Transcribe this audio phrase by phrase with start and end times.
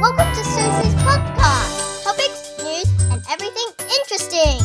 [0.00, 2.04] Welcome to Susie's podcast.
[2.04, 4.62] Topics, news, and everything interesting.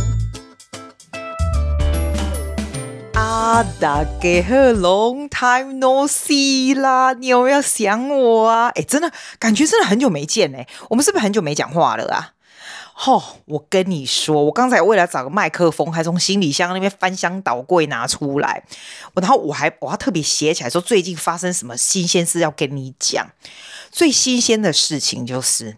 [3.15, 7.13] 啊，大家好，Long time no see 啦！
[7.13, 8.69] 你有没有想我啊？
[8.75, 12.33] 哎，真的感觉真的很久没见哎，我们是不是很久没讲话了啊？
[12.93, 18.63] 吼、哦，我跟你说，我刚才为了找个麦克风，还从行李箱那边翻箱倒柜拿出来，
[19.15, 23.29] 我然后我还我还特别写起来说最近发生什么新鲜事要跟你讲。
[23.93, 25.77] 最新鲜的事情就是，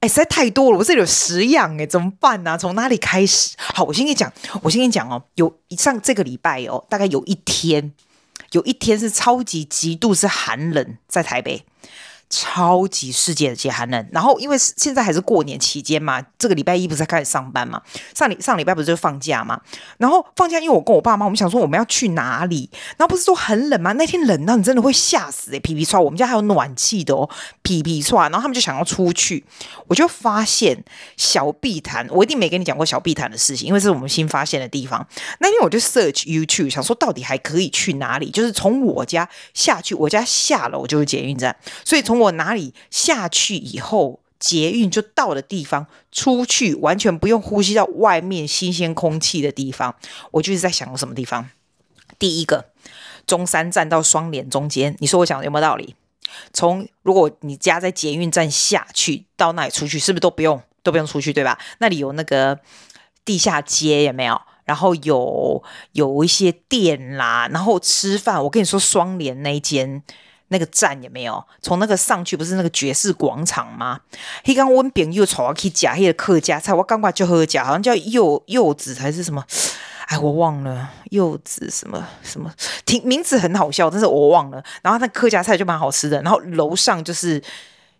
[0.00, 2.58] 哎，实在太多了，我这里有十样哎，怎么办呢、啊？
[2.58, 3.50] 从哪里开始？
[3.56, 7.92] 好，我先跟你讲，我先跟你讲哦，有上这个礼拜哦，大概有一天，
[8.50, 11.64] 有一天是超级极度是寒冷，在台北。
[12.34, 17.82] 超级世界的极寒冷，然后因为现在还是过年期间嘛，这个礼拜一不是开始上班嘛，
[18.14, 19.60] 上礼上礼拜不是就放假嘛，
[19.98, 23.92] 然后放假，因为我跟我爸妈，我们想说我们要去哪里，然后不是说很冷吗？
[23.92, 27.28] 那天冷到你真的会吓死诶、皮皮刷，我们家还有暖气的哦，
[27.60, 29.44] 皮皮刷，然后他们就想要出去，
[29.88, 30.82] 我就发现
[31.18, 35.06] 小碧潭，我一定没跟你讲过小碧潭的事情，因为这是我们新发现的地方。
[35.40, 41.54] 那天我就 search YouTube，想说到底还可以去哪里，就是从我家下去，我家下楼就是捷运站，
[41.84, 49.94] 所以从我哪里下去以后，捷运就到的地方，出去完全不用呼吸到外面新鲜空气的地方，
[50.32, 51.48] 我就是在想有什么地方。
[52.18, 52.66] 第一个，
[53.26, 55.94] 中山站到双连中间，你说我想有没有道理？
[56.52, 61.58] 从如果你家在捷运站下去到那里出去，是不是都不用都不用出去，对吧？
[61.78, 62.58] 那里有那个
[63.24, 64.40] 地下街有没有？
[64.64, 68.42] 然后有有一些店啦，然后吃饭。
[68.44, 70.02] 我跟你说，双连那一间。
[70.52, 71.44] 那个站有没有？
[71.60, 73.98] 从那个上去不是那个爵士广场吗？
[74.44, 79.44] 他刚温饼又炒去夹那个客家菜，我刚刚就喝夹，好像叫柚柚子还是什么？
[80.06, 82.52] 哎，我忘了柚子什么什么，
[82.86, 84.62] 听名字很好笑，但是我忘了。
[84.82, 86.22] 然后那客家菜就蛮好吃的。
[86.22, 87.42] 然后楼上就是。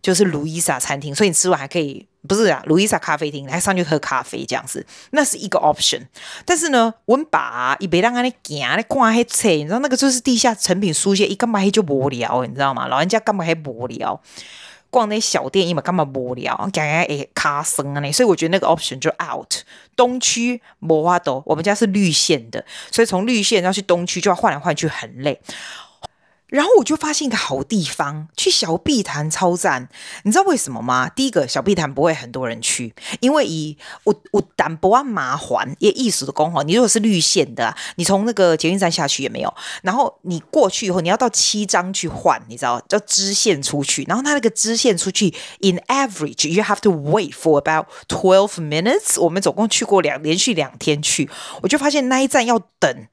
[0.02, 6.02] 就是路易莎餐厅，所以你吃完还可以，不是啊，路易莎咖啡厅，还上去喝咖啡这样子，那是一个 option。
[6.44, 12.86] 但是呢，我们把一别让他那行，那逛黑车，你知道那个就是地下成品书街，一干嘛黑就无聊，你知道吗？
[12.86, 14.20] 老人家干嘛还无聊？
[14.90, 16.54] 逛那些小店，一嘛干嘛无聊？
[16.72, 19.54] 讲讲诶，卡森啊那，所以我觉得那个 option 就 out。
[19.96, 25.40] 东区无法度，我们家是绿线的，所以从绿线要去东区就要换来换去，很累。
[26.52, 29.88] 然后我就发现一个好地方，去小碧潭超赞。
[30.24, 31.08] 你知道为什么吗？
[31.08, 36.62] 第一个，小碧潭不会很多人去，因为以我我胆不按麻环也意思的工哈。
[36.62, 49.18] 你如果是绿线的，你从那个捷运站下去也没有，然后你过去以后，你要到七张去换，你知道叫支线出去，然后它那个支线出去，in average you have to wait for about twelve minutes。
[49.18, 51.30] 我们总共去过两连续两天去，
[51.62, 53.06] 我就发现那一站要等。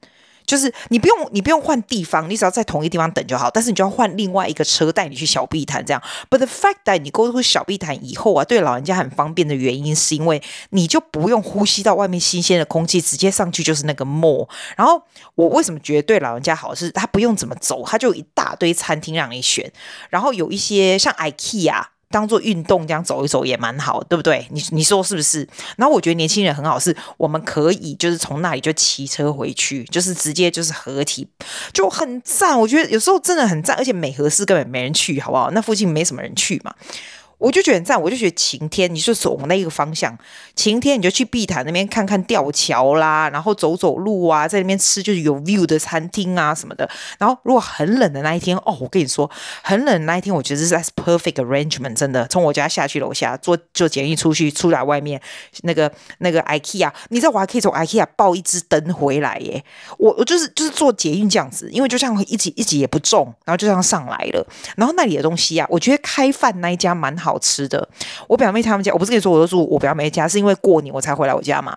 [0.50, 3.48] 就是你不用你不用换地方，你只要在同一地方等就好。
[3.48, 6.02] 但是你就要换另外一个车带你去小碧潭这样。
[6.28, 14.48] But the fact that 你 go to 小碧潭以后啊，对老人家很方便的原因，是因为你就不用呼吸到外面新鲜的空气，直接上去就是那个 mall。
[14.76, 15.00] 然后
[15.36, 19.70] 我为什么觉得对老人家好，是他不用怎么走，他就一大堆餐厅让你选，
[20.08, 21.84] 然后有一些像 IKEA。
[22.10, 24.44] 当做运动这样走一走也蛮好，对不对？
[24.50, 25.48] 你你说是不是？
[25.76, 31.26] 然后我觉得年轻人很好，是我们可以就是从那里就骑车回去，就是直接就是合体，
[31.72, 32.58] 就很赞。
[32.58, 35.52] 我觉得有时候真的很赞，而且美和市根本没人去，好不好？
[35.52, 36.74] 那附近没什么人去嘛。
[37.40, 40.16] 我就觉得很赞，我就觉得晴天，你就走那一个方向。
[40.54, 46.88] 晴天你就去碧潭那边看看吊桥啦，然后走走路啊，在那边吃就是有 view 的餐厅啊什么的。
[47.18, 49.28] 然后如果很冷的那一天，哦，我跟你说，
[49.62, 52.26] 很冷的那一天，我觉得是 perfect arrangement，真的。
[52.26, 55.18] 从我家下去楼下坐坐捷运出去，出来外面
[55.62, 59.64] 那个那个 IKEA，你知道我还可以从 IKEA 抱一只灯回来耶。
[59.96, 64.46] 我我就是就是坐捷运这样子，因为就这样一挤一挤也不重，然后就这样上来了。
[64.76, 67.29] 然后那里的东西啊，我觉得开饭那一家蛮好。
[67.30, 67.88] 好吃的，
[68.28, 71.76] 我表妹他们家，我不是跟你说，我都住我表妹家，是因为过年我才回来我家嘛。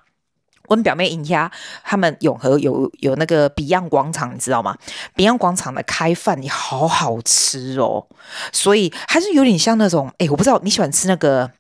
[0.70, 1.52] 我表妹人家
[1.84, 4.76] 他们永和有有那个 Beyond 广场，你知道吗
[5.16, 8.08] ？Beyond 广场的开饭也好好吃哦，
[8.54, 11.52] 所以还是有点像那种，哎，我不知道你喜欢吃那个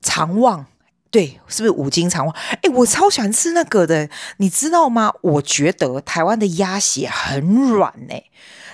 [0.00, 0.64] 肠旺，
[1.10, 2.34] 对，是不是五金肠旺？
[2.62, 5.12] 哎，我超喜欢吃那个的，你知道吗？
[5.20, 8.14] 我觉得台湾的鸭血很软呢。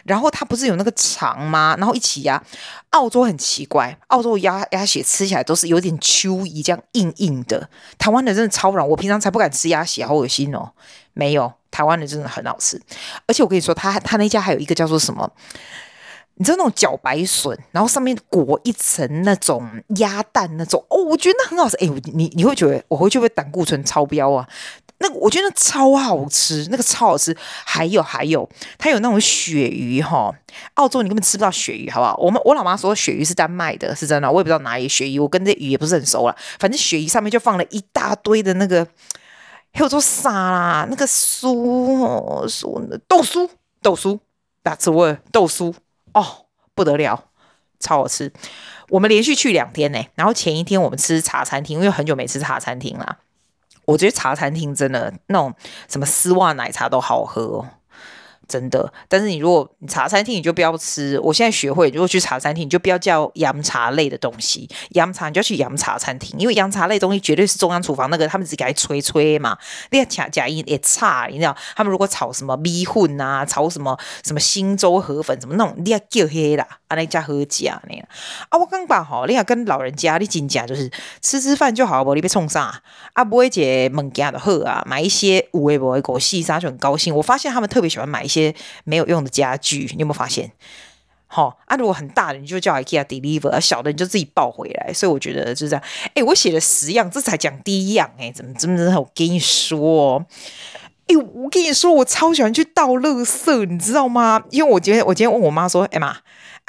[0.05, 1.75] 然后它不是有那个肠吗？
[1.79, 2.43] 然后一起压。
[2.91, 7.69] 澳洲很奇怪，澳洲鸭鸭血吃起来都是有点秋意这样硬硬的。
[7.99, 10.73] 台湾的真的超软，我平常才不敢吃鸭血，好恶心哦。
[11.13, 12.81] 没有，台湾的真的很好吃。
[13.27, 15.31] 而且我跟你说，他他那家还有一个叫做什么
[16.41, 19.63] 你知道那种茭白笋，然后上面裹一层那种
[19.99, 21.77] 鸭蛋那种哦，我觉得那很好吃。
[21.77, 24.49] 哎，你你会觉得我会不会胆固醇超标啊？
[25.01, 27.37] 那个我觉得那超好吃，那个超好吃。
[27.67, 28.49] 还有还有，
[28.79, 30.33] 它有那种鳕鱼哈，
[30.77, 32.17] 澳洲你根本吃不到鳕鱼，好不好？
[32.17, 36.35] 我们我老妈说鳕鱼是丹麦的，是真的，我也不知道哪里鳕鱼，我跟这鱼也不是很熟了。
[36.59, 38.83] 反正鳕鱼上面就放了一大堆的那个，
[39.75, 43.47] 还有做沙拉，那个酥哦酥豆酥
[43.83, 44.19] 豆酥
[44.65, 45.75] ，That's word 豆酥。
[46.15, 47.25] 哦，不得了，
[47.79, 48.33] 超好吃！
[48.89, 53.19] 我们连续去两天呢，然后前一天我们吃茶餐厅，因为很久没吃茶餐厅了。
[53.87, 55.55] 我觉得茶餐厅真的那种
[55.89, 57.67] 什么丝袜奶茶都好喝。
[58.51, 61.21] 真的，但是你如果你茶餐厅你就不要吃。
[61.21, 69.57] 我现在学会，如果去茶餐厅你就不要叫洋茶类的东西，洋茶你就要去洋茶餐厅，因为洋茶类东西绝对是中央厨房那个他们自己给它吹吹嘛。
[69.91, 71.57] 那个假假音也差，你知道？
[71.77, 78.03] 他们如果炒什么米粉啊，炒什么什么新洲河粉什么那种，你要叫黑啦，啊那家喝假那个
[78.49, 80.91] 啊，我刚把好，你要跟老人家你真假就是
[81.23, 82.83] 吃吃饭就好，不你别冲啥
[83.13, 87.15] 啊，不会解物件的喝啊，买一些五味不会狗细沙就很高兴。
[87.15, 88.40] 我发现他们特别喜欢买一些。
[88.41, 88.55] 些
[88.85, 90.51] 没有用的家具，你有没有发现？
[91.27, 94.93] 好、啊，如果很大的你就叫 IKEA deliver，小的你就自己抱回来。
[94.93, 95.85] 所以我觉得就是这样。
[96.15, 98.11] 哎，我写了十样，这才讲第一样。
[98.19, 99.01] 哎，怎么怎么怎么？
[99.01, 100.27] 我跟你说，
[101.07, 104.43] 哎，我跟你说，我超喜欢去倒垃圾，你知道吗？
[104.51, 106.17] 因为我今天我今天问我妈说，哎妈。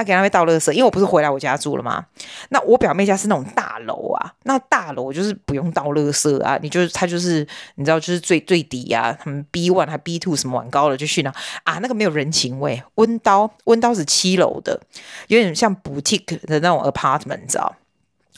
[0.01, 2.03] 他给他们倒垃圾，因为我不是回来我家住了吗？
[2.49, 11.31] 那我表妹家是那种大楼啊，那大楼就是不用倒垃圾啊，你就是他就是你知道就是最最底啊，他们 B one 还 B two 什么往高了就去那
[11.63, 12.81] 啊，那个没有人情味。
[12.95, 14.81] 温刀温刀是七楼的，
[15.27, 17.75] 有点像 boutique 的那种 apartment，你知道？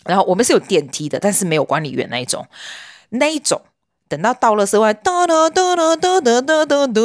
[0.06, 2.46] 然后我们是有电梯的，但是没有管理员那一种，
[3.10, 3.62] 那一种。
[4.10, 7.02] 等到到了室外，哒哒哒哒哒哒哒哒哒，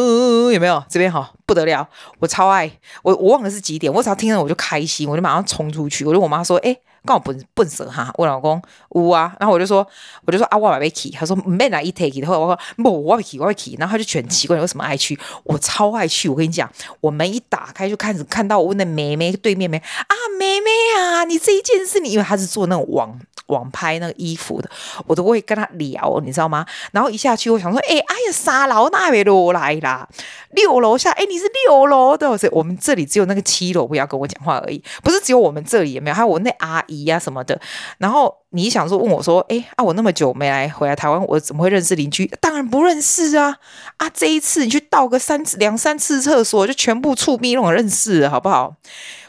[0.52, 0.82] 有没有？
[0.90, 2.70] 这边好不得了，我超爱，
[3.02, 6.04] 我我忘了是几点，我只要听了我就开心，我就马上冲出去。
[6.04, 8.60] 我就我妈说，哎，刚好笨笨蛇哈，我老公
[8.90, 9.86] 呜啊，然后我就说，
[10.26, 15.18] 我就说啊，我买杯 k e 他说没来一 take，然后我说不，我要 k e 我要 k e 然后他就觉得很奇怪，你为什么爱去？
[15.44, 23.18] 我超爱去，我跟你讲，我门一打开就开始看到我那妹妹对面没啊，妹妹啊，你这一件是你，因为他是做那种网。
[23.48, 24.70] 网拍那个衣服的，
[25.06, 26.64] 我都会跟他聊，你知道吗？
[26.92, 30.08] 然后一下去，我想说，哎、欸，哎呀，三楼那边都来啦，
[30.52, 37.60] 六楼下，哎、你是六楼的，所以我们这里只有那个七楼不要跟我讲话而已，不是只有我们这里也没有，还有我那阿姨呀、啊、什么的。
[37.98, 42.26] 然后你想说问我说，哎、啊，我那么久没来回来台湾，我怎么会认识邻居？
[42.40, 43.56] 当然不认识啊！
[43.96, 48.74] 啊，这一次你去倒个三次、两三次厕所，就全部触壁那种认识，好不好？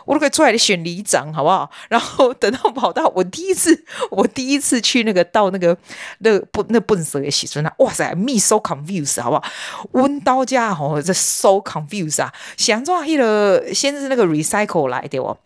[0.09, 1.69] 我都可以出来选里长，好不好？
[1.87, 5.77] 然后等到跑到我第一次，我第一次去那个到那个
[6.19, 9.43] 那不那笨蛇的时阵啊，哇塞，me so confused，好不好？
[9.91, 12.33] 温刀家吼，这 so confused 啊！
[12.57, 15.37] 想做那个先是那个 recycle 来的哦，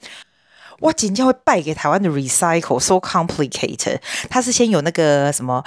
[0.79, 3.99] 我今天会败给台湾的 recycle so complicated，
[4.29, 5.61] 它是先有那个什么。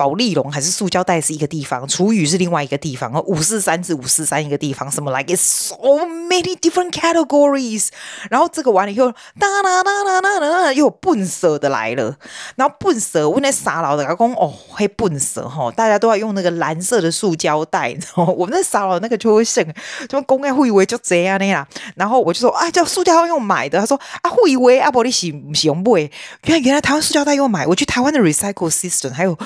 [0.00, 7.88] 保丽龙还是塑胶袋是一个地方，厨余是另外一个地方，五四三是五四三一个地方，什么 like it's so many different categories。
[8.30, 12.16] 然后这个完了以后，哒哒哒哒哒哒，又有笨蛇的来了。
[12.56, 18.32] 然后笨蛇，我那傻佬的老公哦，嘿笨蛇哈，大家都要用那个蓝色的塑胶袋，你知道吗？
[18.32, 19.62] 我们那傻佬那个就会剩，
[20.08, 21.66] 就公开会以为就这样那样。
[21.94, 26.10] 然后我就说啊，叫塑胶袋用买的，他说啊，会以为阿伯你是不是用买？
[26.44, 29.36] 原来原来台湾塑胶袋用买，我去台湾的 recycle system 还有。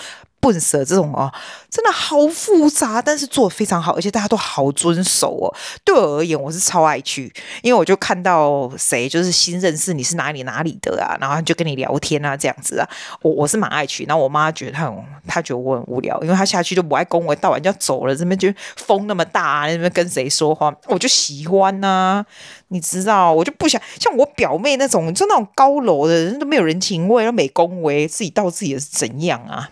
[0.45, 1.33] 笨蛇这种哦，
[1.71, 5.49] 真的好复杂，但是做得非常好，而且大家都好遵守哦。
[5.83, 7.33] 对我而言，我是超爱去，
[7.63, 12.87] 因为我就看到谁就是新认识你是哪里哪里的啊，然后就跟你聊天啊，这样子啊，
[13.23, 14.05] 我我是蛮爱去。
[14.05, 14.95] 然后我妈觉得她很，
[15.27, 22.27] 她觉得我很无聊，因为她下去就不爱恭维，到晚就要走了，这边就风那么大啊，那边跟谁说话，我就喜欢呐、啊。
[22.69, 29.71] 你知道，我就不想像我表妹那种，就那种高楼的人都没有人情味，都没恭维，自己到自己是怎样啊？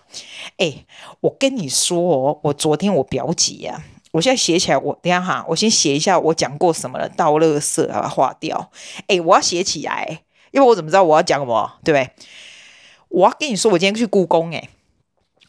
[0.63, 0.85] 哎
[1.19, 8.71] 我跟你说哦，我昨天我表姐啊，我现在写起来，我等下哈，我先写一下我讲过什么了，倒垃圾把它划掉。
[9.07, 12.09] 哎，我要写起来，因为我怎么知道我要讲什么，对不对？
[13.09, 14.69] 我要跟你说，我今天去故宫，哎，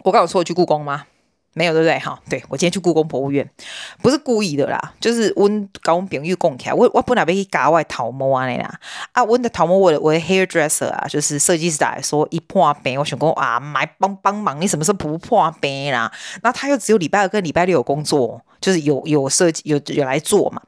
[0.03, 1.07] 我刚有说我去故宫吗？
[1.55, 1.99] 没有对不对？
[1.99, 3.49] 哈，对，我今天去故宫博物院，
[4.03, 8.81] 不是故意的啦，就是温跟我朋友讲起来，我我本来被去搞我的头毛啊啦，
[9.13, 16.13] 啊，温的头毛我的我的 hairdresser 啊，就是设计师来说一破病，我想讲啊，买帮帮忙，你什么时候不破病啦？
[16.43, 20.61] 那他又只有礼拜二跟礼拜六有工作，就是有有设计有有来做嘛。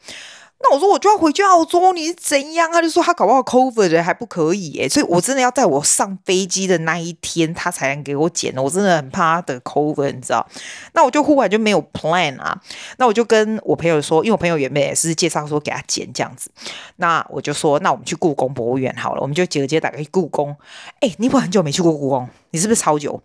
[0.58, 2.72] 那我说我就要回去澳洲，你是怎样？
[2.72, 8.54] 他就说他搞不好 COVID 还不可以耶，所以我真的要在我上飞机的那一天，他才能给我检。
[8.56, 10.46] 我真的很怕他得 COVID，你知道？
[10.94, 12.58] 那我就忽然就没有 plan 啊。
[12.96, 16.50] 那我就跟我朋友说，因为我朋友原本也是介绍说给他检这样子。
[16.96, 20.56] 那我就说，那我们去故宫博物院好了，我们就直接打开故宫。
[21.00, 22.28] 哎，你不很久没去过故宫？
[22.50, 23.22] 你是不是超久？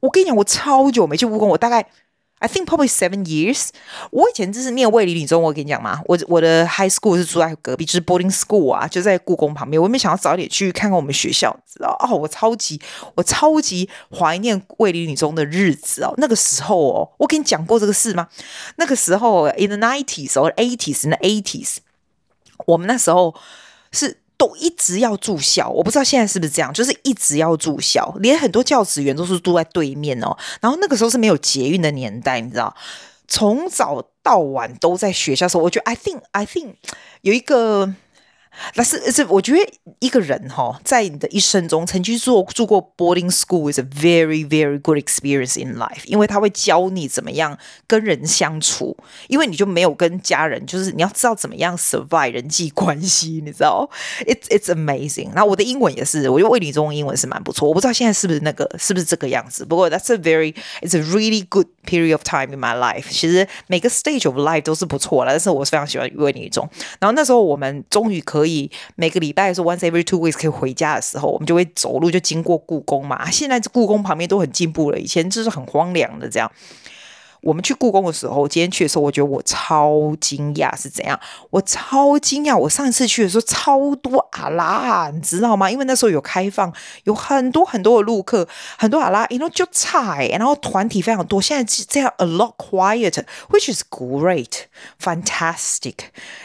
[0.00, 1.86] 我跟你讲，我超久没去故宫，我大概。
[2.38, 3.68] I think probably seven years。
[4.10, 9.82] 我以前就是念卫理女中，我跟你讲嘛，我我的 high school 是住在隔壁，就是 boarding school 啊，就在故宫旁边。
[9.82, 12.80] 我没想要早点去看看我们学校，知道哦，我超级
[13.14, 16.12] 我超级怀念卫理女中的日子哦。
[16.18, 18.28] 那个时候哦，我跟你讲过这个事吗？
[18.76, 21.76] 那个时候 in the nineties or eighties in the eighties，
[22.66, 23.34] 我们那时候
[23.92, 24.18] 是。
[24.36, 30.36] 都一直要住校，我不知道现在是不是这样，就是一直要住校，连很多教职员都是住在对面哦。
[30.60, 32.74] 然后那个时候是没有捷运的年代，你知道，
[33.28, 36.74] 从早到晚都在学校的时候，我觉得 I think I think
[37.22, 37.94] 有一个。
[38.74, 48.96] 但是是，我觉得一个人哈，在你的一生中曾经住住过 boarding school is a very very good experience in life，因为他会教你怎么样跟人相处，
[49.28, 53.88] 因为你就没有跟家人，就是你要知道怎么样 survive 人际关系，你知道
[54.26, 55.32] ？It's it's amazing。
[55.34, 59.66] 那我的英文也是，我觉得魏理中英文是蛮不错，我不知道现在是不是那个是不是这个样子。
[59.66, 63.10] 不过 that's a very it's a really good period of time in my life。
[63.10, 66.66] 其实每个 stage of life 都是不错的，但是我非常喜欢魏理中。
[66.98, 68.45] 然后那时候我们终于可以。
[68.46, 73.28] 所以每个礼拜是 once every two weeks 可以回家的时候，我们就会走路就经过故宫嘛。
[73.28, 76.48] 现在故宫旁边都很进步了，以前就是很荒凉的这样。
[77.42, 81.18] 我们去故宫的时候，今天去的时候，我觉得我超惊讶是怎样？
[81.50, 82.56] 我超惊讶！
[82.56, 85.70] 我上次去的时候超多阿拉，你知道吗？
[85.70, 86.72] 因为那时候有开放，
[87.04, 91.40] 有很多很多的路客，很多阿拉，然后就差，然后团体非常多。
[91.40, 95.94] 现在这样 a lot quiet，which is great，fantastic。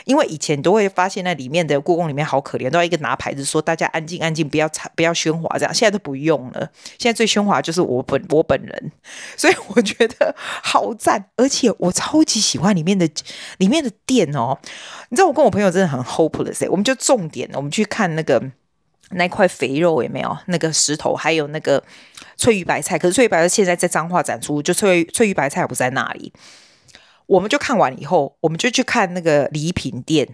[0.06, 5.74] 因为以前都会发现那里面的故宫里面好可怜，都要一个拿牌子说大家安静安静，不要吵，不要喧哗这样。
[5.74, 6.70] 现在都不用了，
[7.00, 8.92] 现在最喧哗就是我本我本人，
[9.36, 10.81] 所以我觉得好。
[10.96, 13.10] 赞，而且我超级喜欢里面的
[13.58, 14.58] 里面的店哦。
[15.10, 18.42] 你知道我跟我朋友真的很 hopeless，我们就重点，我们去看那个
[19.12, 20.38] 那块肥肉有没有？
[20.48, 21.84] 那个石头，还有那个
[22.38, 22.98] 翠玉白菜。
[22.98, 26.34] 可是翠玉白菜现在在彰化展出，就翠翠玉白菜不在那里。
[27.28, 30.28] 我们就看完以后，我们就去看那个礼品店。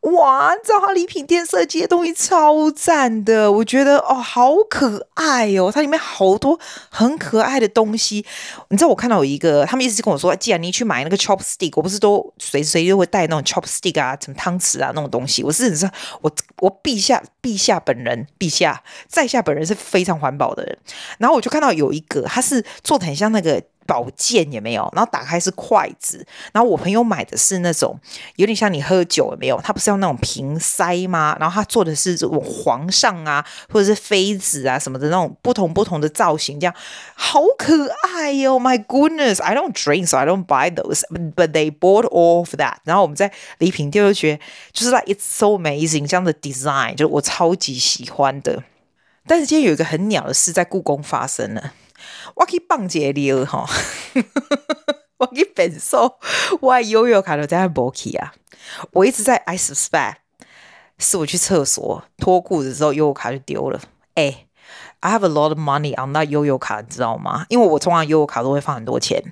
[0.00, 8.24] 哇，你知道它礼品店设计的东西超赞的，我觉得哦，好可爱哦，它里面好多很可爱的东西。
[8.70, 15.42] 你知道我看到有一个，他们一直跟我说，既然你去买那个 chopstick，我不是都随时随地会带那种 chopstick 啊，什么汤匙啊那种东西。
[15.42, 15.92] 我是你知道，
[16.22, 20.78] 我我陛下陛下本人，陛下在下本人是非常环保的人。
[21.18, 23.62] 然后我就看到有一个，它是做的很像那个。
[23.86, 27.98] 宝剑也没有，然后打开是筷子，然后我朋友买的是那种
[28.36, 29.60] 有点像你喝酒有没有？
[29.62, 31.36] 他不是用那种瓶塞吗？
[31.38, 36.74] 然后他做的是这种皇上啊，或者是妃子啊什么的那种不同不同的造型，这样
[37.14, 41.02] 好可爱哟、哦、！My goodness, I don't drink, so I don't buy those,
[41.34, 42.76] but they bought all of that。
[42.84, 44.42] 然后我们在礼品店就觉得
[44.72, 48.62] 就是 like it's so amazing 这样的 design，就是我超级喜欢的。
[49.26, 51.74] 但是今天有一个很鸟的事在故宫发生了。
[52.34, 53.68] 我去放一个尿哈，
[55.20, 56.18] 我去变瘦，
[56.60, 58.32] 我悠悠卡都在那没去啊！
[58.92, 60.16] 我一直在 I suspect
[60.98, 63.80] 是我去厕所脱裤子之后悠悠卡就丢了。
[64.14, 64.46] 哎、
[65.00, 67.46] ，I have a lot of money on 那悠悠卡，你知道吗？
[67.50, 69.22] 因为我通常悠悠卡都会放很多钱，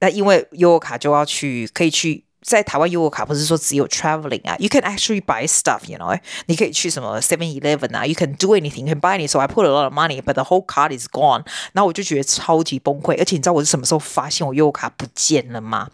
[0.00, 2.25] 那因为悠悠卡就要去可以去。
[2.46, 9.18] 在台湾悠我卡不是说只有 traveling 啊，you can actually buy stuff，you know，你可以去什么 Seven Eleven 啊，you can do anything，you can buy
[9.18, 11.44] anything，so I put a lot of money，but the whole card is gone。
[11.72, 15.88] 然后我就觉得超级崩溃，而且你知道我是什么时候发现我悠我卡不见了吗？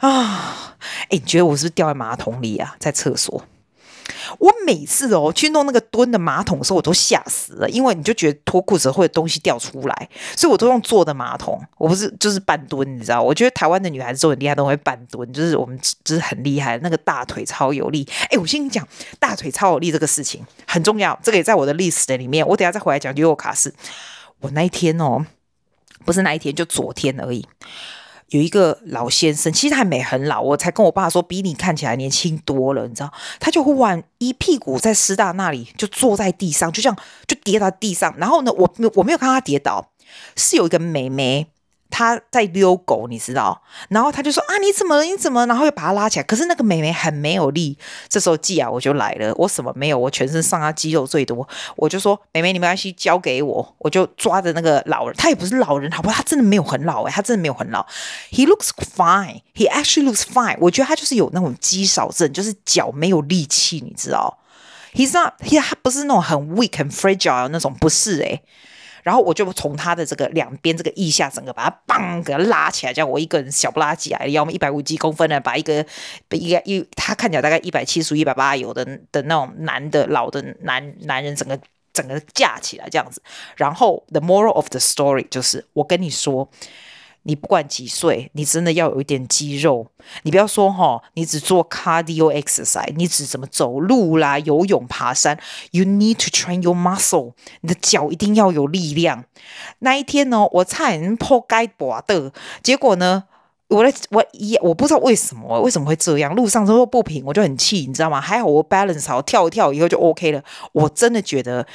[0.00, 3.44] 啊，哎，你觉得我是不是掉在马桶里啊，在厕所？
[4.38, 13.22] 我每次哦去弄那个蹲的马桶的时候，我都吓死了，因为你就觉得脱裤子会有东西掉出来，所以我都用坐的马桶，我不是就是半蹲，你知道？
[13.22, 18.06] 我觉得台湾的女孩子都很厉害，都会半蹲，就是我们就是很厉害，那个大腿超有力。
[18.30, 18.86] 哎，我先跟你讲，
[19.18, 23.72] 大腿超有力这个事情很重要，这个也在我的 list 里面，我等下再回来讲悠游卡是。
[24.40, 25.24] 我那一天哦，
[26.04, 27.46] 不是那一天，就昨天而已。
[28.30, 33.12] 有一个老先生，其实他还没很老，我才跟我爸说比你看起来年轻多了，你知道？
[33.38, 38.14] 他就忽然一屁股在师大那里就坐在地上，就这样就跌到地上。
[38.18, 39.90] 然后呢，我我没有看他跌倒，
[40.36, 41.46] 是有一个妹妹。
[41.96, 43.58] 他在遛狗，你知道？
[43.88, 45.02] 然后他就说啊，你怎么了？
[45.02, 45.46] 你怎么？
[45.46, 46.22] 然后又把他拉起来。
[46.24, 47.78] 可是那个妹妹很没有力。
[48.06, 51.48] 这时候季亚我就来了，我什么没有，我全身上下肌肉最多。
[51.74, 53.74] 我就说妹妹，你没关系，交给我。
[53.78, 56.16] 我就抓着那个老人，他也不是老人，好不好？
[56.16, 57.86] 他真的没有很老诶，他真的没有很老。
[58.30, 59.40] He looks fine.
[59.54, 60.58] He actually looks fine.
[60.60, 64.36] 我觉得他就是有那种肌少症，就是脚没有力气，你知道
[64.92, 65.32] ？He's not.
[65.40, 68.42] He 他不是那种很 weak 很 fragile 那种，不是诶。
[69.06, 75.86] 然后我就从他的这个两边这个腋下，整个把他棒给他拉起来，叫我一个人小不拉几啊，要么一百五几公分的，把一个
[76.30, 81.56] 一个一他看起来大概一百七十一百八有的的那种男的老的男男人，整个
[81.92, 83.22] 整个架起来这样子。
[83.56, 86.50] 然后 the moral of the story 就是我跟你说。
[87.26, 89.88] 你不管几岁，你真的要有一点肌肉。
[90.22, 95.36] 你不要说哈，你只做 cardio exercise，你只怎么走路啦、游泳、爬山。
[95.72, 99.24] You need to train your muscle，你的脚一定要有力量。
[99.80, 103.24] 那一天呢，我差点破街拔的，结果呢，
[103.68, 108.20] 我的我一我不知道为什么为什么会这样，路上都说不平，我就很气，你知道吗？
[108.20, 110.44] 还好我 balance 好，跳一跳以后就 OK 了。
[110.70, 111.66] 我真的觉得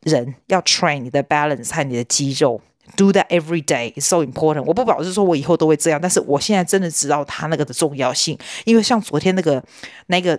[0.00, 2.60] 人要 train 你的 balance 和你的肌肉。
[2.96, 4.64] Do that every day is so important。
[4.64, 8.38] 我不表示说我以后都会这样，但是我现在真的知道他那个的重要性。
[8.64, 9.62] 因为像昨天那个
[10.08, 10.38] 那个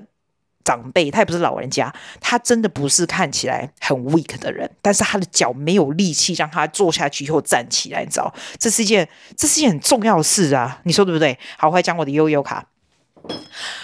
[0.63, 8.33] 长辈，他也不是老人家，他真的不是看起来很 weak 的人，但是他的脚没有力气让他坐下去以后站起来，你知道？
[8.60, 11.38] 这是一件这是一件很重要的事啊，你说对不对？
[11.57, 12.67] 好，我来讲我的悠悠卡。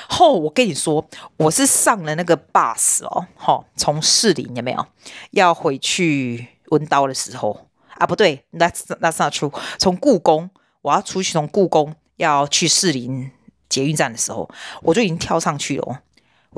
[0.10, 1.08] 后、我跟你说，
[1.38, 4.86] 我是上了那个 bus 哦，好、从士林有没有
[5.32, 7.69] 要回去温叨的时候。
[8.00, 9.53] 啊，不对，That's That's not true。
[9.77, 10.50] 从故宫，
[10.82, 13.29] 我要出去，从故宫要去士林
[13.68, 14.50] 捷运站的时候，
[14.82, 16.01] 我就已经跳上去了。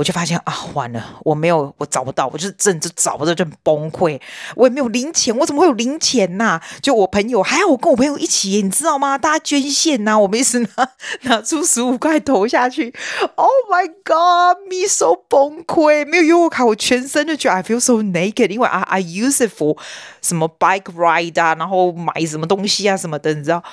[0.02, 4.20] 我就发现啊，完了，我没有，我找不到，我就是真的找不到，就很崩溃。
[4.56, 9.16] 我也没有零钱，我怎么会有零钱呐、就我朋友，还好我跟我朋友一起，你知道吗？
[9.16, 10.90] 大家捐献呐、我们一直拿
[11.22, 12.92] 拿出十五块投下去。
[13.36, 19.78] Oh my god，me so 崩溃，没有悠游卡，我全身就觉得 I feel so naked，因为 I I use it for
[20.24, 23.64] 什么 bike ride 啊，然后买什么东西啊什么的，你知道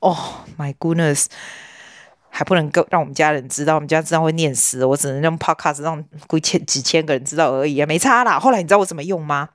[0.00, 0.18] ？Oh
[0.58, 1.28] my goodness。
[2.38, 8.38] 还不能够让我们家人知道，我们家知道会念死，我只能用 podcast 让几千几千个人知道而已啊，没差啦。
[8.38, 9.48] 后来你知道我怎么用吗？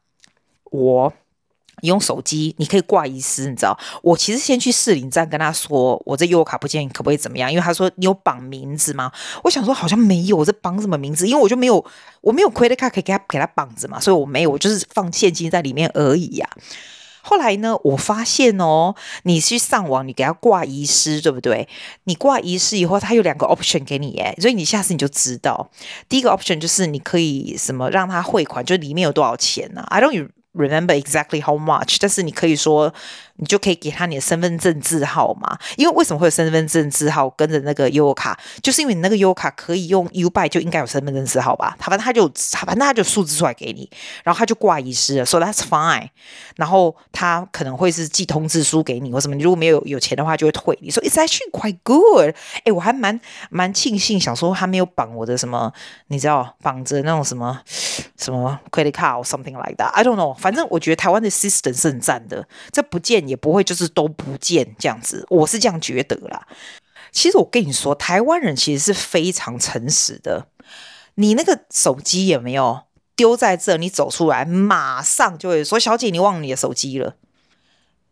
[0.70, 1.13] 我
[1.84, 3.80] 用手机，你可以挂遗失，你知道？
[4.02, 7.50] 我其实先去士林站跟他说，我这悠游卡不见，可不可以怎么样？
[7.50, 9.10] 因为他说你有绑名字吗？
[9.46, 11.25] 我想说好像没有，我这绑什么名字？
[11.25, 11.86] 因为我就没有，
[12.20, 16.50] 我没有 credit card 可以给他给他绑着嘛，所以我没有，我就是放现金在里面而已呀、
[17.25, 21.68] 后来呢，我发现哦，你去上网，你给他挂遗失，对不对？
[22.03, 25.72] 你挂遗失以后，他有两个 option 给你，诶，所以你下次你就知道，
[26.10, 30.12] 第一个 option 就是你可以什么让他汇款，就里面有多少钱呢、？I don't
[30.54, 32.94] remember exactly how much，但是你可以说。
[33.38, 35.58] 你就可以给他你的身份证字号嘛？
[35.76, 38.39] 因为为什么会有身份证字号跟着那个悠游卡？
[38.62, 41.76] 就是因为你那个悠游卡可以用 YouBike 就应该有身份证字号吧？
[41.80, 43.89] 他反正他就他反正他就数字出来给你，
[44.24, 46.08] 然后他就挂遗失了，so that's fine。
[46.58, 50.92] 然后他可能会是寄通知书给你或什么，你如果没有有钱的话就会退你。
[50.92, 52.36] 说、it's actually quite good。
[52.66, 55.74] 哎，我还蛮蛮庆幸，想说他没有绑我的什么，
[56.10, 57.60] 你知道绑着那种什么
[58.16, 59.88] 什么 credit card or something like that。
[59.88, 60.36] I don't know。
[60.43, 63.23] 反正我觉得台湾的 system 是很赞的，这不见。
[63.25, 66.45] 也不会就是都不见这样子，我是这样觉得啦。
[67.12, 70.47] 其实我跟你说，台湾人其实是非常诚实的。
[71.15, 72.82] 你那个手机有没有
[73.15, 73.77] 丢在这？
[73.77, 77.15] 你走出来，马上就会说：“小姐，你忘了你的手机了。”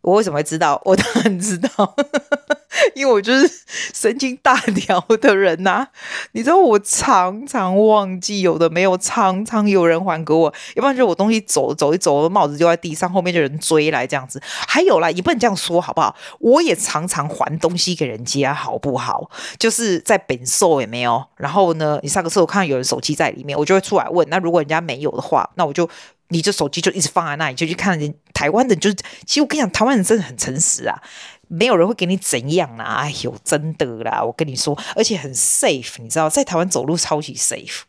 [0.02, 0.80] 我为什么会知道？
[0.84, 1.94] 我当然知道。
[2.94, 3.48] 因为我就是
[3.94, 5.86] 神经大条的人呐、
[6.32, 14.42] 你知道我常常忘记有的没有，常常有人还给我，要不然就我东西走走一走，帽子丢在地上，后面就人追来这样子。
[14.42, 16.16] 还有啦，也不能这样说好不好？
[16.40, 19.30] 我也常常还东西给人家，好不好？
[19.58, 24.26] 就是在本寿也没有，然后呢，你上个厕所看到有人手机在里面，我就会出来问。
[24.30, 25.88] 那如果人家没有的话，那我就
[26.32, 28.12] 你这手机就一直放在那里，就去看人。
[28.32, 31.00] 台湾的就是，其实我跟你讲，台湾人真的很诚实啊。
[31.46, 37.82] 没有人会给你怎样啦，哎呦，真的啦，我跟你说，而且很 safe，你知道，在台湾走路超级 safe，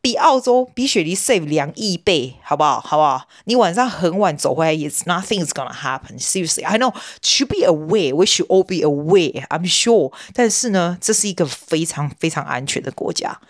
[0.00, 2.80] 比澳洲比雪梨 safe 两亿倍，好不好？
[2.80, 3.26] 好不好？
[3.46, 6.18] 你晚上很晚走回来，it's nothing is gonna happen.
[6.18, 6.94] Seriously, I know.
[7.20, 8.14] Should be aware.
[8.14, 9.46] We should all be aware.
[9.48, 10.12] I'm sure.
[10.32, 13.40] 但是呢，这是一个非常非常安全的国家。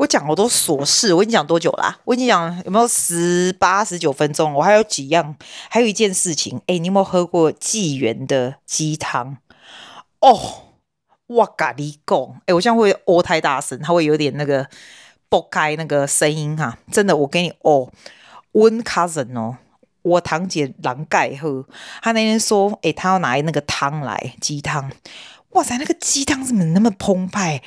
[0.00, 1.98] 我讲好多琐事，我跟你讲多久啦？
[2.04, 4.54] 我跟你讲有没有十八十九分钟？
[4.54, 5.36] 我还有几样，
[5.68, 6.58] 还有一件事情。
[6.66, 9.36] 哎，你有没有喝过纪元的鸡汤？
[10.20, 10.40] 哦，
[11.26, 14.66] 哇嘎你贡，哎，我这样会哦太大声，它会有点那个
[15.28, 16.78] 爆开那个声音哈。
[16.90, 17.90] 真的，我给你哦，
[18.52, 19.58] 温 cousin 哦，
[20.00, 21.66] 我堂姐狼盖喝，
[22.00, 24.90] 她那天说，诶，她要拿那个汤来鸡汤，
[25.50, 27.62] 哇塞，那个鸡汤怎么那么澎湃，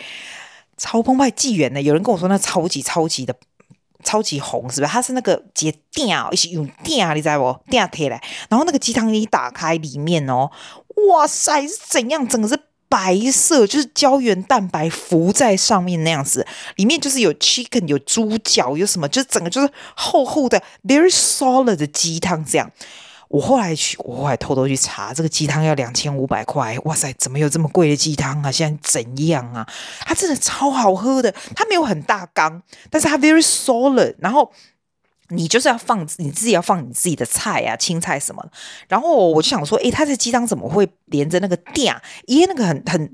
[0.77, 3.35] 超澎湃，纪元的，有人跟我说那超级超级的。
[4.05, 4.91] 超级红是不是？
[4.91, 7.71] 它是那个结錠，一起用錠，你知道不？
[7.71, 10.51] 錠贴来，然后那个鸡汤一打开，里面哦，
[11.07, 12.27] 哇塞，是怎样？
[12.27, 12.59] 整个是
[12.89, 22.69] 白色，就是胶原蛋白浮在上面那样子，里面就是有 chicken，有猪脚，有什么，就是整个就是厚厚的，very solid 的鸡汤这样。
[23.29, 26.77] 我后来去，我后来偷偷去查，这个鸡汤要两千五百块。
[26.83, 28.51] 哇塞，怎么有这么贵的鸡汤啊？
[28.51, 29.67] 现在怎样啊？
[30.01, 34.13] 它真的超好喝的，它没有很大缸，但是它 very solid。
[34.19, 34.51] 然后
[35.29, 38.45] 你就是要放你自己要放你自己的菜啊，青菜什么。
[38.87, 41.95] 然后我就想说，诶，它的鸡汤怎么会连着那个垫？
[42.27, 43.11] 因为那个很很，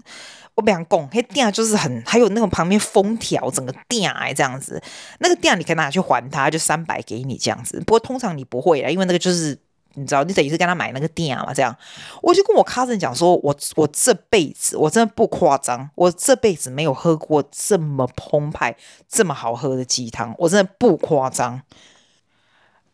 [0.56, 4.82] 我不想讲，那垫就是很，还有那种旁边封条整个垫哎这样子，
[5.20, 7.80] 那个垫你可以拿去还他，就三百给你这样子。
[7.86, 9.58] 不过通常你不会啊，因为那个就是。
[9.96, 11.54] 你知道，你等于是跟他买那个店嘛？
[11.54, 11.76] 这样，
[12.22, 18.76] 我就跟我 cousin 讲说，我我这辈子我真的不夸张，我这辈子没有喝过这么澎湃、
[19.08, 21.62] 这么好喝的鸡汤，我真的不夸张。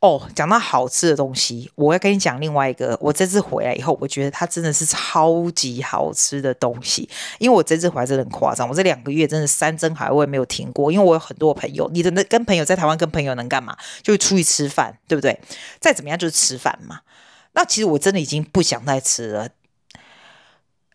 [0.05, 2.95] 哦，讲到好吃的东西，我要跟你讲另外一个。
[3.01, 7.09] 我这次回来以后，我觉得它真的是超级好吃的东西。
[7.39, 10.91] 因为我这次回来真的很夸张，我这两个月真的山珍海味没有停过。
[10.91, 13.75] 因为我有很多朋友，你的那跟朋友在台湾跟朋友能干嘛？
[14.03, 15.39] 就出去吃饭，对不对？
[15.79, 16.99] 再怎么样就是吃饭嘛。
[17.53, 19.49] 那其实我真的已经不想再吃了，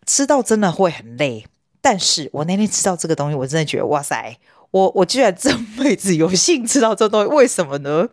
[0.05, 1.45] 吃到真的会很累。
[1.81, 4.37] 但是我那天吃到这个东西，我真的觉得哇塞，
[4.69, 8.07] 我我居然这辈子有幸吃到这东西，为什么呢？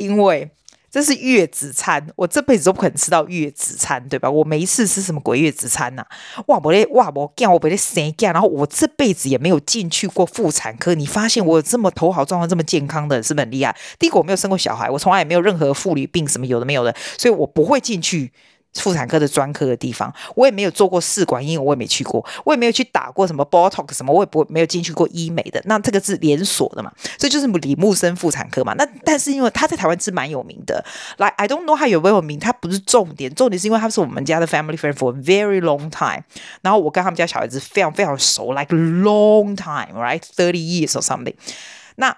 [0.00, 0.50] 因为
[0.90, 4.28] 这是月子餐，我这辈子都不可能吃到月子餐，对吧？
[4.28, 6.42] 我没一次吃什么鬼月子餐呐、啊！
[6.48, 10.94] 哇，我嘞哇，我干，我被嘞生干，然后我这辈子也没有进去过妇产科。
[10.94, 13.76] 你发现我这么头好状况、这么健康的，是不是很厉害？
[14.00, 18.32] 第一个，我没有生过小孩，我从来也没有任何妇女病什么有的没有的，所以我不会进去。
[18.74, 25.60] 妇产科的专科的地方，我也没有做过试管婴儿，我也没去过，我也没有去打过什么 Botox 什么，我也不没有进去过医美的。
[25.64, 28.72] 那这个是连锁的嘛，所以就是李木森妇产科嘛。
[28.74, 30.84] 那但是因为他在台湾是蛮有名的，
[31.18, 36.22] 来、，I don't know 他有没有名，他不是重点，重点是因为他是我们家的 family friend for a very long time。
[36.62, 41.34] 然后我跟他们家小孩子非常非常熟，like long time，right，thirty years or something。
[41.96, 42.16] 那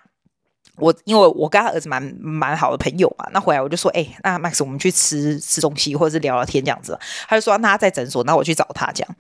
[0.77, 6.99] 我因为我跟他儿子蛮蛮好的朋友嘛，那回来我就说，哎、那 Max，我们去吃吃东西，或者是聊聊天这样子。
[7.29, 9.17] 他就说，那他在诊所，那我去找他这样。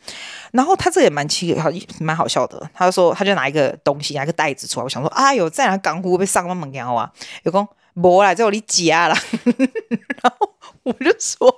[0.52, 2.70] 然后他这也蛮奇好，蛮好笑的。
[2.72, 4.84] 他就说，他就拿一个东西，拿一个袋子出来。
[4.84, 7.12] 我想说，哎呦，在哪港湖被上那么高啊？
[7.42, 9.16] 有讲，无啦，在我里夹啦。
[10.22, 10.48] 然后。
[10.84, 11.48] 我就说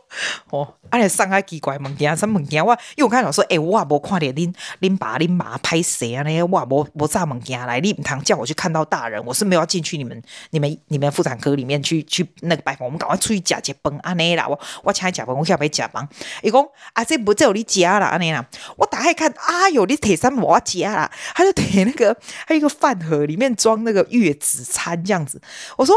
[0.51, 2.65] 哦，而且上海奇怪物件，什么物件？
[2.65, 6.23] 我因为我看到说，诶、欸，我也无看到恁恁爸恁妈拍谁啊？
[6.23, 14.47] 那些我无无啥物件来，你唔通叫我去看到大人，我是没有要进去你们你们你们妇产科里面去去那个拜访，我们赶快出去夹一饭安尼啦。
[14.47, 16.07] 我我请夹饭，我要不要夹饭？
[16.43, 18.47] 伊讲啊，这不只有你夹啦安尼啦。
[18.77, 22.15] 我打开看，啊哟，你铁三我夹啦，他就铁那个
[22.47, 25.41] 还有一个饭盒，里面装那个月子餐这样子。
[25.79, 25.95] 我说。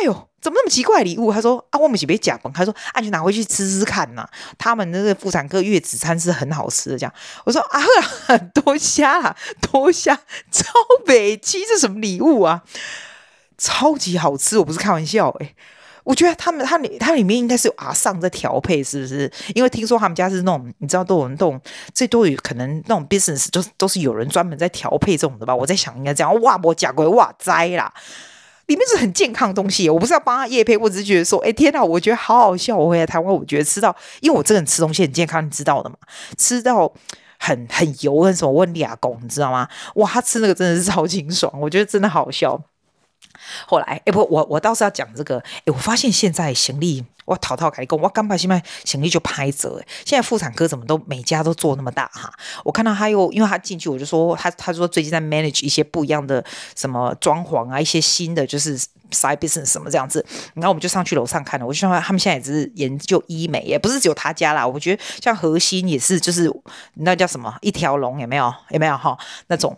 [0.00, 1.32] 哎呦，怎么那么奇怪礼物？
[1.32, 2.52] 他说啊，我们是别假崩。
[2.52, 4.28] 他说，啊，你拿回去吃吃看呐。
[4.58, 6.98] 他们那个妇产科月子餐是很好吃的。
[6.98, 7.12] 这样，
[7.44, 7.80] 我说啊，
[8.26, 9.34] 很多虾啦，
[9.72, 10.14] 多虾，
[10.50, 10.64] 超
[11.06, 12.62] 北七，这什么礼物啊？
[13.56, 15.54] 超级好吃，我不是开玩笑哎。
[16.04, 19.28] 我觉得他们，他里，他里面应该是有阿桑在调配，是不是？
[19.56, 21.60] 因为听说他们家是那种，你知道，都有那种，
[21.92, 25.56] 最多有可能那种 business，都都是有人专门在调配这种的吧？
[25.56, 26.32] 我在想，应该这样。
[26.42, 27.92] 哇，我假鬼哇栽啦。
[28.66, 32.76] 里面是很健康的东西，我不是要帮他夜配，我只是觉得说，哎天哪，我觉得好好笑。
[32.76, 35.96] 我回来台湾，我觉得吃到，因为我这个人吃东西很健康，你知道的嘛，
[36.36, 36.92] 吃到
[37.38, 39.68] 很很油，很什么问俩公，你知道吗？
[39.94, 42.60] 哇，他吃那个真的是超清爽，我觉得真的好笑。
[43.66, 47.04] 后来，哎不，我我倒是要讲这个，哎，我发现现在行李。
[47.26, 52.32] 我淘淘开工，我刚把现在行李就拍折哎，现在妇产科怎么都每家都做那么大哈？
[52.62, 56.44] 我看到他又，因为他进去，我就说他他说最近在 manage 一些不一样的
[56.76, 58.78] 什么装潢啊，一些新的就是
[59.10, 60.24] side business 什么这样子。
[60.54, 64.64] 然后我们就上去楼上看了，我就说他们现在也是研究医美，也不是只有他家啦。
[64.64, 66.48] 我觉得像核心也是，就是
[66.94, 68.54] 那叫什么一条龙有没有？
[68.70, 69.18] 有没有哈？
[69.48, 69.76] 那种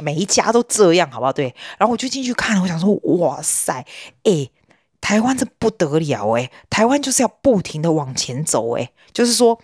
[0.00, 1.32] 每一家都这样，好不好？
[1.32, 1.54] 对。
[1.78, 3.84] 然后我就进去看了，我想说哇塞，
[4.24, 4.50] 哎。
[5.02, 9.58] 台湾这不得了诶，台湾就是要不停的往前走诶，就是说，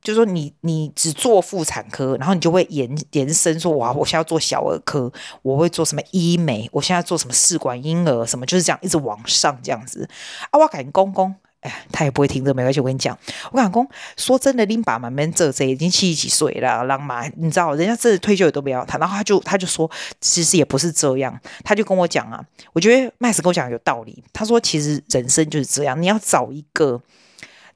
[0.00, 10.08] 就是说你你只做妇产科，然后你就会延延伸说哇，我现在要做小儿科，我会做什么医美，我现在做什么试管婴儿什么，就是这样一直往上这样子
[10.50, 10.60] 啊。
[10.60, 12.78] 我赶紧公公哎，他也不会听这，没关系。
[12.78, 13.18] 我跟你讲，
[13.50, 18.98] 我讲公说真的，林爸妈们这这已经七十几岁了，让妈你知道，人家这退休也都不要他。
[18.98, 21.40] 然后他就他就说，其实也不是这样。
[21.64, 24.22] 他就跟我讲啊，我觉得麦斯跟我讲有道理。
[24.34, 27.00] 他说，其实人生就是这样，你要找一个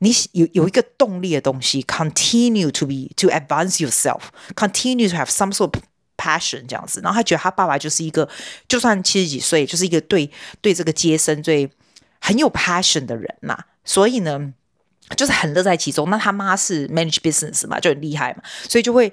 [0.00, 5.82] 你有有一个动力的东西，continue to be to advance yourself，continue to have some sort of
[6.18, 7.00] passion 这样子。
[7.00, 8.28] 然后他觉得他爸爸就是一个，
[8.68, 11.70] 就算七十几岁，就是一个对对这个接生最
[12.20, 14.52] 很有 passion 的人呐、所以呢，
[15.16, 16.10] 就是很乐在其中。
[16.10, 19.12] 那他妈是 manage business 嘛，就很厉害嘛，所以就会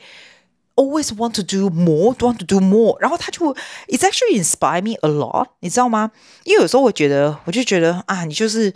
[0.76, 2.98] always want to do more，want to do more。
[3.00, 3.54] 然后他就
[3.88, 6.12] it's actually inspire me a lot，你知道吗？
[6.44, 8.74] 因为有时候我觉得，我就觉得啊，你就是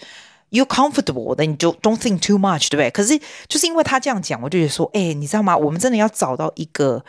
[0.50, 2.92] you comfortable，那你就 don't think too much，对不对？
[2.92, 5.58] 可是就是因为他这样讲，我就觉得说，哎，你知道吗？
[5.58, 7.04] 我们真的要找到一个。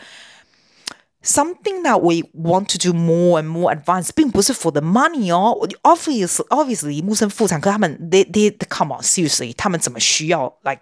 [1.28, 5.68] Something that we want to do more and more advanced，并不是 for the money 哦。
[5.82, 10.82] Obviously, obviously，木生妇产科他们，they they come on seriously，他们怎么需要 like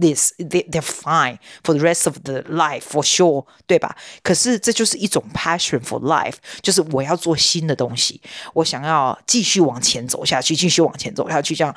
[0.00, 3.94] this？They they're fine for the rest of the life for sure，对吧？
[4.24, 8.20] 可是这就是一种 passion for life，就是我要做新的东西，
[8.54, 11.72] 我想要继续往前走下去，继续往前走下去，这样。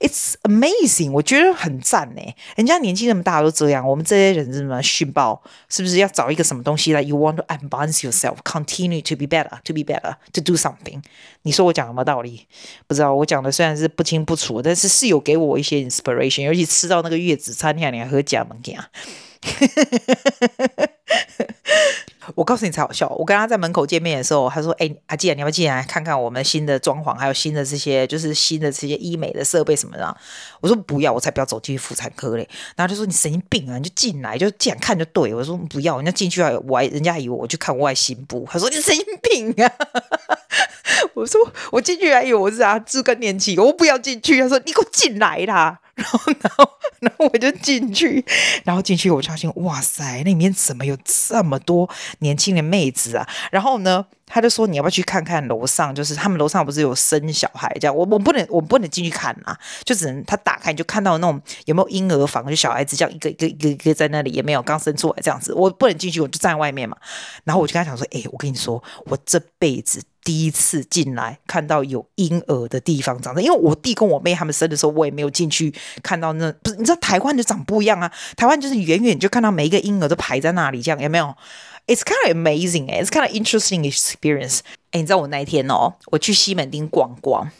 [0.00, 2.22] It's amazing，我觉得很赞呢。
[2.56, 5.42] 人家年纪那么大都这样，我们这些人是什么训报？
[5.68, 11.02] 是不是要找一个什么东西来？You want to advance yourself, continue to be better, to be better, to do something。
[11.42, 12.46] 你说我讲有没有道理？
[12.86, 13.14] 不知道。
[13.14, 16.44] 我讲的虽然是不清不楚，但是是有给我一些 inspiration。
[16.44, 18.74] 尤其吃到那个月子餐厅，你还喝假门羹。
[22.40, 30.16] 我告诉你才好笑，我跟他在门口见面的时候，他说：“哎、阿季啊，你要不进来看看我们新的装潢，还有新的这些，就是新的这些医美的设备什么的。”
[30.62, 39.70] 我说：“不要，我才不要走进去妇产科嘞。”然后就说：“你神经病啊，你就进来，就进来看就对。”我说：“不要，人家进去还我还人家还以为我去看外心部。”他说：“你神经病啊！”
[41.12, 41.38] 我说
[41.72, 48.24] ：“我进去还以为我是啊，治更年期，我不要进去。”他说：“你给我进来啦！”然后，然后，然后我就进去，
[48.64, 51.88] 然后进去我就发现，哇塞，那里面怎么有这么多
[52.20, 53.28] 年轻的妹子啊？
[53.52, 55.94] 然后呢，他就说你要不要去看看楼上？
[55.94, 57.94] 就是他们楼上不是有生小孩这样？
[57.94, 66.96] 我我不能我不能进去看啊，就只能他打开你就看到那种有没有婴儿房，就小孩子这样一个一个一个一个在那里，也没有刚生出来这样子，我不能进去，我就站在外面嘛。
[67.44, 70.02] 然后我就跟他讲说，哎，我跟你说，我这辈子。
[70.22, 81.34] 第一次进来看到有婴儿的地方长的，因为我弟跟我妹他们生的时候，我也没有进去看到那不是，你知道台湾就长不一样啊，台湾就是远远就看到每一个婴儿都排在那里，这样有没有
[81.86, 84.60] ？It's kind of amazing, it's kind of interesting experience。
[84.90, 87.50] 哎，你知道我那一天哦，我去西门町逛逛，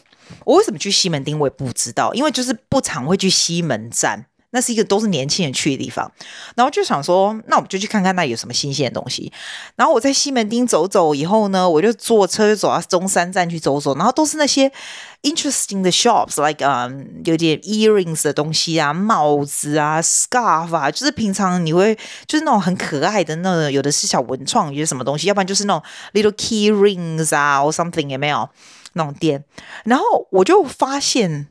[0.44, 4.26] 我为什么去西门町我也不知道，因为就是不常会去西门站。
[4.52, 6.10] 那是一个都是年轻人去的地方，
[6.56, 9.32] 然后就想说，那我们就去看看那有什么新鲜的东西。
[9.76, 14.72] 然后我在西门町走走以后呢，我就坐车就走到中山站去走走，然后都是那些
[15.23, 21.95] interesting 的 shops，like 啊、um, 有点 earrings 的东西啊，帽子啊，scarf 啊，就是平常你会
[22.27, 28.49] 就是那种很可爱的那种，有的是小文创，有些什么东西，要不然就是那种 little key rings 啊，or something 有没有
[28.93, 29.43] 那种店？
[29.83, 31.47] 然后我就发现。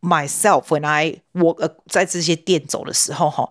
[0.00, 3.50] Myself when I walk 呃，在这些店走的时候，哈，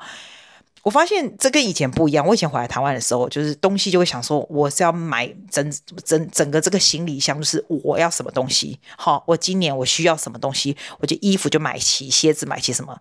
[0.82, 2.26] 我发现这跟以前不一样。
[2.26, 5.72] 我以前回来台湾的时候，就是东西就会想说，我是要买整
[6.04, 8.78] 整整个这个行李箱，就是我要什么东西。
[8.96, 12.98] 好，我今年我需要什么东西，我就衣服就买齐，鞋子买齐什么。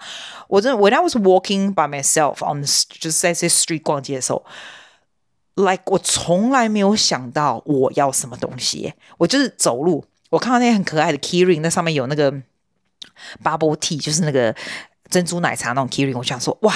[0.47, 4.45] 我真的，When I was walking by myself on，就是在这 street 逛街的时候
[5.55, 8.93] ，like 我从来没有想到我要什么东西。
[9.17, 12.41] 我就是走路，我看到那些很可爱的 keyring，那上面有那个。
[13.43, 14.55] Bubble tea 就是那个
[15.09, 16.73] 珍珠奶茶那种 keyring，我想说哇，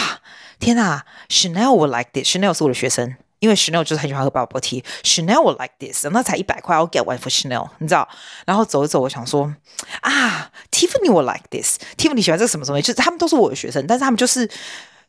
[0.60, 7.30] 天啊，Chanel 我 like this，Chanel 是我的学生，因为 Chanel 就是很喜欢喝 Bubble tea，Chanel 我 like this，那才一百块，I'll get one for
[7.30, 8.08] Chanel，你知道？
[8.46, 9.54] 然后走一走，我想说
[10.02, 14.50] 啊，Tiffany 我 like this，Tiffany 喜欢这个什么什么，就是他们都是我的学生，但是他们就是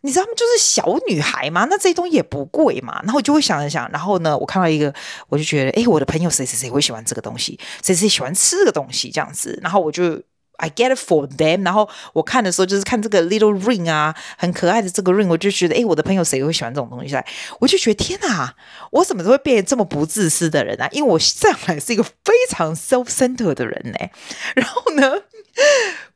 [0.02, 4.92] 你知道他们就是小女孩嘛，那这些东西也不贵嘛，然后我就会想一想，然后呢，我看到一个，
[5.28, 10.22] 我就觉得，哎，我的朋友谁谁谁会喜欢这个东西，谁谁喜欢吃这个东西，这样子，然后我就。
[10.56, 11.64] I get it for them。
[11.64, 17.26] 然后我看的时候就是看这个 little ring 啊，很可爱的这个 ring，我就觉得，哎，我的朋友谁会喜欢这种东西来？
[17.60, 18.54] 我就觉得天哪，
[18.90, 20.88] 我怎么都会变成这么不自私的人啊？
[20.92, 24.08] 因为我上来是一个非常 self-centered 的人呢。
[24.54, 25.22] 然后呢，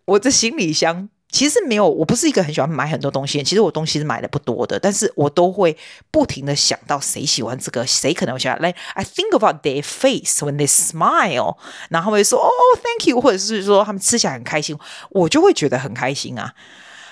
[0.05, 1.09] 我的行李箱。
[1.31, 3.43] 其实没有，我不是一个很喜欢买很多东西。
[3.43, 5.77] 其实我东西是买的不多的，但是我都会
[6.11, 8.59] 不停的想到谁喜欢这个，谁可能会喜欢。
[8.61, 11.57] Like I think about their face when they smile，
[11.89, 12.51] 然后会说哦
[12.83, 14.77] ，thank you，或者是说他们吃起来很开心，
[15.11, 16.55] 我就会觉得很开心啊。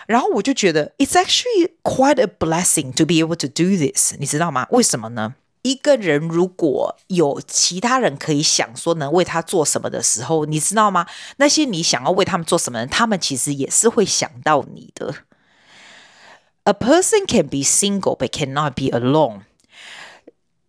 [0.06, 4.66] 然后我就觉得 it's actually quite a blessing to be able to do this，你知道吗？
[4.70, 5.34] 为什么呢？
[5.67, 11.07] 一个人如果有其他人可以想说能为他做什么的时候，你知道吗？
[11.37, 15.15] 那些你想要为他们做什么的人，他们其实也是会想到你的。
[16.65, 19.41] A person can be single but cannot be alone.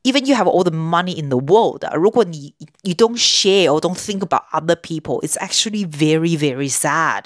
[0.03, 4.21] Even you have all the money in the world，如果你 you don't share or don't think
[4.21, 7.25] about other people, it's actually very very sad.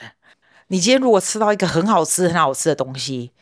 [0.68, 3.32] 你今天如果吃到一个很好吃很好吃的东西，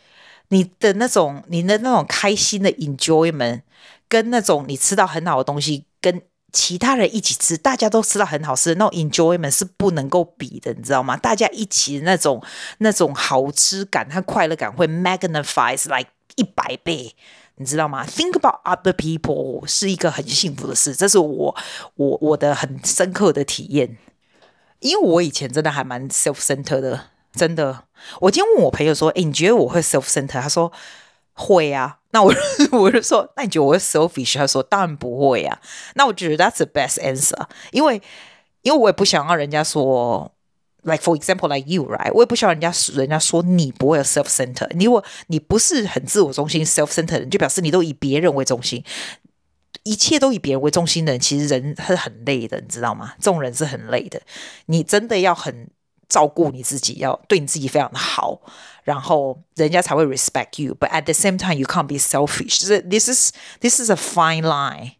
[0.49, 3.63] 你的那种你的那种开心的 enjoyment，
[4.12, 6.22] 跟那种你吃到很好的东西，跟
[6.52, 11.16] 其他人一起吃，大家都吃到很好吃的那种 enjoyment 是不能够比的，你知道吗？
[11.16, 12.44] 大家一起的那种
[12.80, 17.16] 那种好吃感和快乐感会 magnifies like 一百倍。
[17.56, 21.56] 你知道吗？Think about other people 是一个很幸福的事，这是我
[21.96, 23.98] 我我的很深刻的体验。
[24.80, 27.86] 因为我以前真的还蛮 self center 的，真的。
[28.20, 30.74] 我今天问我朋友说：“诶，你觉得我会 self center？” 他说
[31.34, 32.34] ：“会啊。”那我
[32.72, 35.60] 我就说：“那你觉得我会 selfish？” 他说：“当然不会啊。”
[35.96, 38.02] 那我觉得 that's the best answer，因为
[38.62, 40.32] 因为我也不想让人家说。
[40.84, 42.12] Like for example, like you, right?
[42.12, 44.68] 我也不需要人家人家说你不会有 self center。
[44.74, 48.84] 你如果你不是很自我中心 self center 的人，就表示你都以别人为中心，
[49.84, 53.14] 一切都以别人为中心的人，其实人是很累的，你知道吗？
[53.20, 54.20] 这种人是很累的。
[54.66, 55.70] 你真的要很
[56.11, 58.41] 照顾你自己，要对你自己非常的好，
[58.85, 60.77] 然后人家才会 respect you.
[60.79, 62.61] But at the same time, you can't be selfish.
[62.89, 64.93] This is this is a fine line.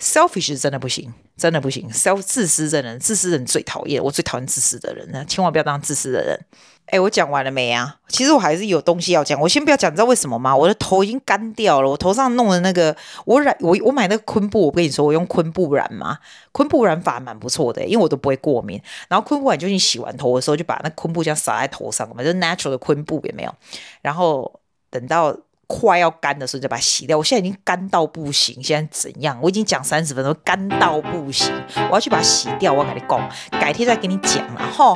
[0.00, 1.14] Selfish 真的不行。
[1.39, 4.03] 真的不行，self 自私的人，自私的人最讨厌。
[4.03, 6.39] 我最讨厌自私的人，那千万不要当自私的人。
[6.87, 7.97] 哎，我讲完了没啊？
[8.07, 9.39] 其实我还是有东西要讲。
[9.39, 10.55] 我先不要讲，你知道为什么吗？
[10.55, 16.17] 我的头已经干掉了，我头上弄的那个，我染我我买那个昆布，我跟你说，我用昆布染嘛，
[16.51, 18.81] 昆布染法蛮不错的，因为我都不会过敏。
[19.07, 23.55] 然后昆布染就是你洗完头的时候，就把那昆布这样撒在头上嘛，就 natural 的昆布有没有？
[24.01, 25.37] 然后等到。
[25.71, 27.15] 快要干的时候就把它洗掉。
[27.15, 29.37] 我现在已经干到不行，现在怎样？
[29.39, 31.53] 我已经讲三十分钟，干到不行。
[31.89, 32.73] 我要去把它洗掉。
[32.73, 34.95] 我跟你讲，改天再跟你讲了哈。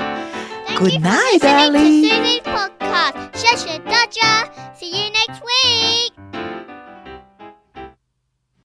[0.75, 2.41] Good night, darling.
[2.41, 3.13] Podcast.
[3.35, 4.49] 谢谢大家。
[4.75, 6.42] See you next week.